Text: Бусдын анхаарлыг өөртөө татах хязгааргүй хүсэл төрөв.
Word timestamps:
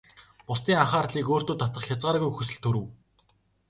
Бусдын 0.47 0.79
анхаарлыг 0.83 1.25
өөртөө 1.33 1.55
татах 1.61 1.83
хязгааргүй 1.87 2.31
хүсэл 2.33 2.59
төрөв. 2.63 2.85